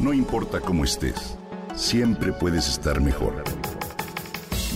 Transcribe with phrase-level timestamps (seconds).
[0.00, 1.36] No importa cómo estés,
[1.76, 3.44] siempre puedes estar mejor.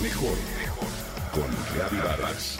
[0.02, 0.88] Mejor, mejor.
[1.32, 2.58] Con Reavivadas.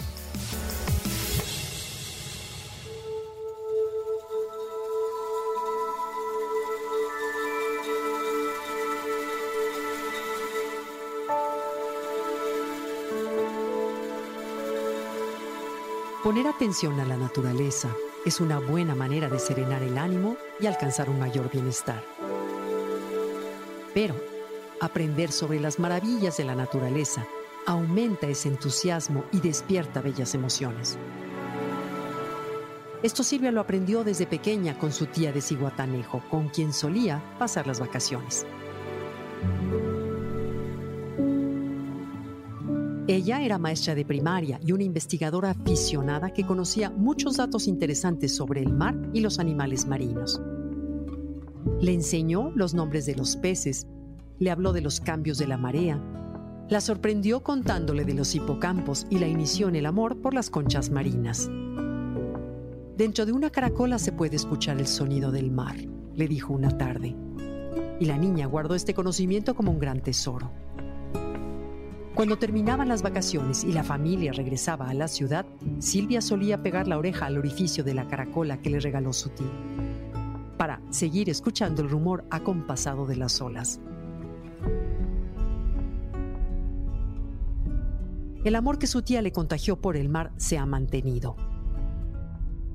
[16.23, 17.95] Poner atención a la naturaleza
[18.25, 22.14] es una buena manera de serenar el ánimo y alcanzar un mayor bienestar.
[23.95, 24.13] Pero
[24.81, 27.25] aprender sobre las maravillas de la naturaleza
[27.65, 30.99] aumenta ese entusiasmo y despierta bellas emociones.
[33.01, 37.67] Esto Silvia lo aprendió desde pequeña con su tía de Ciguatanejo, con quien solía pasar
[37.67, 38.45] las vacaciones.
[43.07, 48.61] Ella era maestra de primaria y una investigadora aficionada que conocía muchos datos interesantes sobre
[48.61, 50.41] el mar y los animales marinos.
[51.81, 53.87] Le enseñó los nombres de los peces,
[54.39, 56.01] le habló de los cambios de la marea,
[56.69, 60.89] la sorprendió contándole de los hipocampos y la inició en el amor por las conchas
[60.89, 61.49] marinas.
[62.97, 65.75] Dentro de una caracola se puede escuchar el sonido del mar,
[66.15, 67.15] le dijo una tarde.
[67.99, 70.51] Y la niña guardó este conocimiento como un gran tesoro.
[72.15, 75.45] Cuando terminaban las vacaciones y la familia regresaba a la ciudad,
[75.79, 79.51] Silvia solía pegar la oreja al orificio de la caracola que le regaló su tío,
[80.89, 83.79] seguir escuchando el rumor acompasado de las olas.
[88.43, 91.35] El amor que su tía le contagió por el mar se ha mantenido.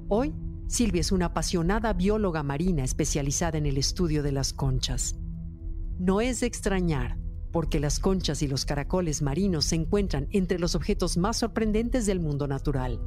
[0.09, 0.35] Hoy,
[0.67, 5.17] Silvia es una apasionada bióloga marina especializada en el estudio de las conchas.
[5.99, 7.19] No es de extrañar
[7.53, 12.21] porque las conchas y los caracoles marinos se encuentran entre los objetos más sorprendentes del
[12.21, 13.01] mundo natural.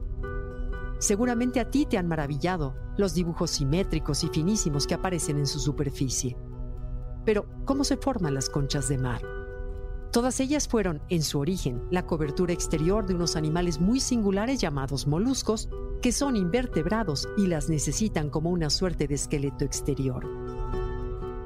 [1.03, 5.59] Seguramente a ti te han maravillado los dibujos simétricos y finísimos que aparecen en su
[5.59, 6.37] superficie.
[7.25, 9.21] Pero, ¿cómo se forman las conchas de mar?
[10.13, 15.05] Todas ellas fueron, en su origen, la cobertura exterior de unos animales muy singulares llamados
[15.05, 15.67] moluscos,
[16.01, 20.25] que son invertebrados y las necesitan como una suerte de esqueleto exterior.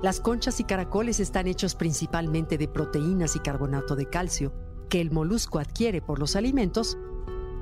[0.04, 4.54] Las conchas y caracoles están hechos principalmente de proteínas y carbonato de calcio,
[4.88, 6.96] que el molusco adquiere por los alimentos,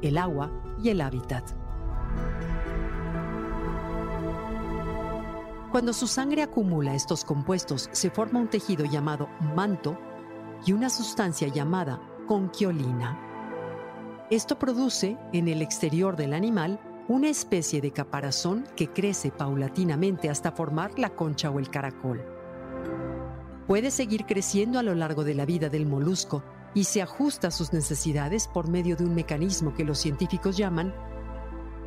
[0.01, 0.51] el agua
[0.83, 1.64] y el hábitat.
[5.75, 9.97] Cuando su sangre acumula estos compuestos, se forma un tejido llamado manto
[10.65, 13.19] y una sustancia llamada conquiolina.
[14.31, 20.53] Esto produce en el exterior del animal una especie de caparazón que crece paulatinamente hasta
[20.53, 22.23] formar la concha o el caracol.
[23.67, 26.41] Puede seguir creciendo a lo largo de la vida del molusco
[26.73, 30.93] y se ajusta a sus necesidades por medio de un mecanismo que los científicos llaman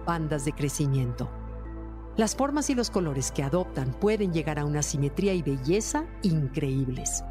[0.08, 1.30] bandas de crecimiento.
[2.16, 7.22] Las formas y los colores que adoptan pueden llegar a una simetría y belleza increíbles.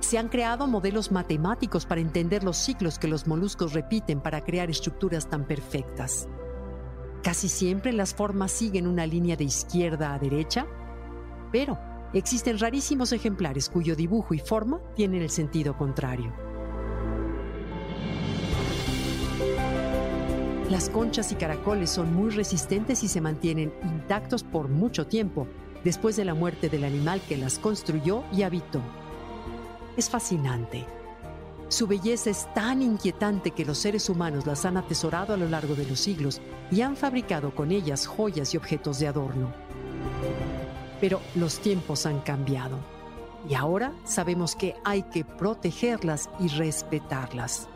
[0.00, 4.68] Se han creado modelos matemáticos para entender los ciclos que los moluscos repiten para crear
[4.68, 6.28] estructuras tan perfectas.
[7.22, 10.66] Casi siempre las formas siguen una línea de izquierda a derecha,
[11.50, 11.78] pero
[12.12, 16.47] existen rarísimos ejemplares cuyo dibujo y forma tienen el sentido contrario.
[20.70, 25.46] Las conchas y caracoles son muy resistentes y se mantienen intactos por mucho tiempo
[25.84, 28.80] después de la muerte del animal que las construyó y habitó.
[29.96, 30.86] Es fascinante
[31.68, 35.74] su belleza es tan inquietante que los seres humanos las han atesorado a lo largo
[35.74, 36.40] de los siglos
[36.70, 39.52] y han fabricado con ellas joyas y objetos de adorno.
[40.98, 42.78] Pero los tiempos han cambiado
[43.46, 47.68] y ahora sabemos que hay que protegerlas y respetarlas.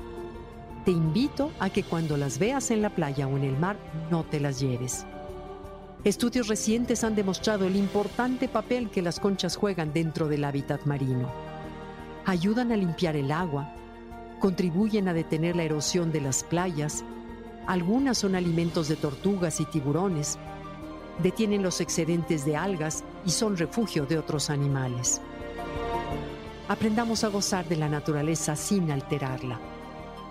[0.85, 3.77] Te invito a que cuando las veas en la playa o en el mar
[4.11, 5.07] no te las lleves.
[6.03, 11.31] Estudios recientes han demostrado el importante papel que las conchas juegan dentro del hábitat marino.
[12.27, 13.73] Ayudan a limpiar el agua,
[14.41, 17.05] contribuyen a detener la erosión de las playas,
[17.69, 20.37] algunas son alimentos de tortugas y tiburones,
[21.23, 25.21] detienen los excedentes de algas y son refugio de otros animales.
[26.67, 29.61] Aprendamos a gozar de la naturaleza sin alterarla.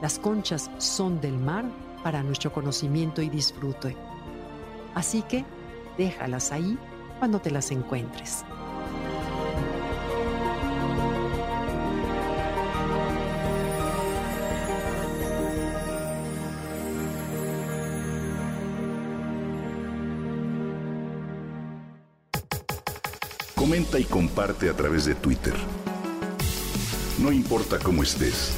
[0.01, 1.65] Las conchas son del mar
[2.03, 3.95] para nuestro conocimiento y disfrute.
[4.95, 5.45] Así que
[5.97, 6.77] déjalas ahí
[7.19, 8.43] cuando te las encuentres.
[23.55, 25.53] Comenta y comparte a través de Twitter.
[27.19, 28.57] No importa cómo estés,